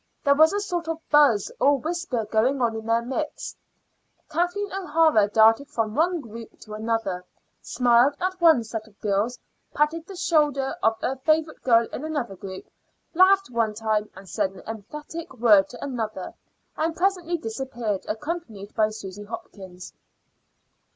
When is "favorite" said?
11.17-11.61